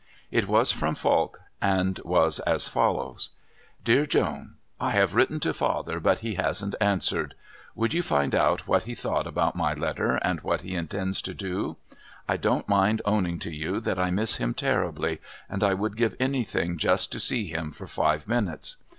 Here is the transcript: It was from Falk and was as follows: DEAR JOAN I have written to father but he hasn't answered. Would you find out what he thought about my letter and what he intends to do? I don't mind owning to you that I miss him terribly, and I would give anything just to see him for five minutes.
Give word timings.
It 0.31 0.47
was 0.47 0.71
from 0.71 0.95
Falk 0.95 1.41
and 1.61 1.99
was 2.03 2.39
as 2.39 2.67
follows: 2.67 3.29
DEAR 3.83 4.07
JOAN 4.07 4.55
I 4.79 4.93
have 4.93 5.13
written 5.13 5.39
to 5.41 5.53
father 5.53 5.99
but 5.99 6.21
he 6.21 6.33
hasn't 6.33 6.73
answered. 6.81 7.35
Would 7.75 7.93
you 7.93 8.01
find 8.01 8.33
out 8.33 8.67
what 8.67 8.85
he 8.85 8.95
thought 8.95 9.27
about 9.27 9.55
my 9.55 9.75
letter 9.75 10.15
and 10.23 10.41
what 10.41 10.61
he 10.61 10.73
intends 10.73 11.21
to 11.21 11.35
do? 11.35 11.77
I 12.27 12.35
don't 12.37 12.67
mind 12.67 13.03
owning 13.05 13.37
to 13.41 13.53
you 13.55 13.79
that 13.81 13.99
I 13.99 14.09
miss 14.09 14.37
him 14.37 14.55
terribly, 14.55 15.21
and 15.47 15.63
I 15.63 15.75
would 15.75 15.95
give 15.97 16.15
anything 16.19 16.79
just 16.79 17.11
to 17.11 17.19
see 17.19 17.45
him 17.49 17.71
for 17.71 17.85
five 17.85 18.27
minutes. 18.27 18.77